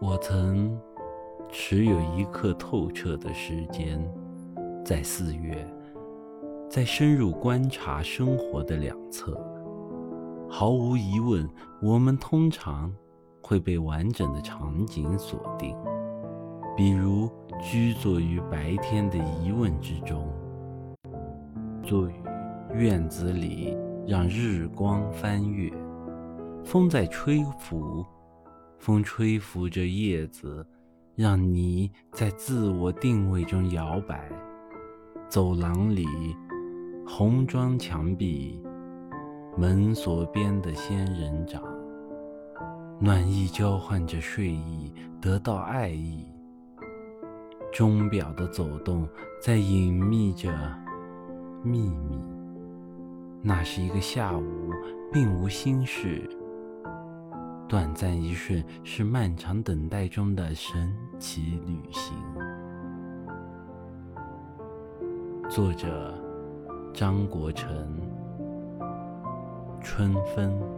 [0.00, 0.80] 我曾
[1.50, 4.00] 持有一刻透彻的时间，
[4.84, 5.66] 在四月，
[6.70, 9.36] 在深入观察生活的两侧。
[10.48, 11.48] 毫无疑问，
[11.82, 12.94] 我们通常
[13.42, 15.76] 会被完整的场景锁定，
[16.76, 17.28] 比如
[17.60, 20.32] 居坐于白天的疑问之中，
[21.82, 22.14] 坐于
[22.72, 23.76] 院子里，
[24.06, 25.72] 让日光翻越，
[26.64, 28.06] 风在吹拂。
[28.78, 30.64] 风吹拂着叶子，
[31.14, 34.30] 让你在自我定位中摇摆。
[35.28, 36.06] 走廊里，
[37.06, 38.62] 红砖墙壁，
[39.56, 41.62] 门锁边的仙人掌，
[43.00, 46.24] 暖意交换着睡意，得到爱意。
[47.72, 49.06] 钟表的走动
[49.42, 50.50] 在隐秘着
[51.62, 52.18] 秘密。
[53.42, 54.70] 那是一个下午，
[55.12, 56.28] 并无心事。
[57.68, 62.14] 短暂一瞬，是漫长等待中的神奇旅行。
[65.50, 66.14] 作者：
[66.94, 67.68] 张国成。
[69.82, 70.77] 春分。